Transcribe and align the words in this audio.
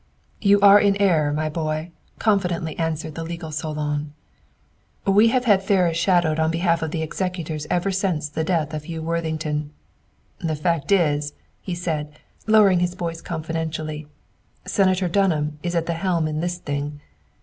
"You 0.41 0.59
are 0.61 0.79
in 0.79 0.95
error, 0.99 1.31
my 1.31 1.47
boy," 1.47 1.91
confidently 2.17 2.75
answered 2.79 3.13
the 3.13 3.23
legal 3.23 3.51
Solon. 3.51 4.15
"We 5.05 5.27
have 5.27 5.45
had 5.45 5.61
Ferris 5.61 5.95
shadowed 5.95 6.39
on 6.39 6.49
behalf 6.49 6.81
of 6.81 6.89
the 6.89 7.03
executors 7.03 7.67
ever 7.69 7.91
since 7.91 8.27
the 8.27 8.43
death 8.43 8.73
of 8.73 8.85
Hugh 8.85 9.03
Worthington. 9.03 9.69
The 10.39 10.55
fact 10.55 10.91
is," 10.91 11.33
he 11.61 11.75
said, 11.75 12.15
lowering 12.47 12.79
his 12.79 12.95
voice 12.95 13.21
confidentially, 13.21 14.07
"Senator 14.65 15.07
Dunham 15.07 15.59
is 15.61 15.75
at 15.75 15.85
the 15.85 15.93
helm 15.93 16.27
in 16.27 16.39
this 16.39 16.57
thing. 16.57 16.99